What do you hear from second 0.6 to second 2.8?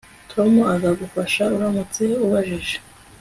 azagufasha uramutse ubajije